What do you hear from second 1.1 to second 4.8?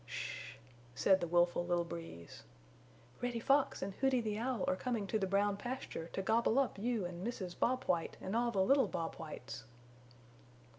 the willful little Breeze. "Reddy Fox and Hooty the Owl are